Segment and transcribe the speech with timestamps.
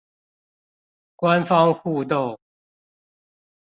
[1.15, 2.39] 官方互動